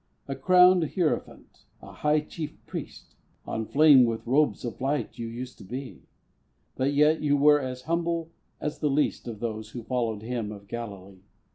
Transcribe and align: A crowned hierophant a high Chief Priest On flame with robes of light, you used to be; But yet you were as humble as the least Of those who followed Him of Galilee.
A 0.27 0.33
crowned 0.35 0.95
hierophant 0.95 1.65
a 1.79 1.91
high 1.91 2.21
Chief 2.21 2.57
Priest 2.65 3.13
On 3.45 3.67
flame 3.67 4.03
with 4.03 4.25
robes 4.25 4.65
of 4.65 4.81
light, 4.81 5.19
you 5.19 5.27
used 5.27 5.59
to 5.59 5.63
be; 5.63 6.01
But 6.75 6.93
yet 6.93 7.21
you 7.21 7.37
were 7.37 7.59
as 7.59 7.83
humble 7.83 8.31
as 8.59 8.79
the 8.79 8.89
least 8.89 9.27
Of 9.27 9.39
those 9.41 9.69
who 9.69 9.83
followed 9.83 10.23
Him 10.23 10.51
of 10.51 10.67
Galilee. 10.67 11.21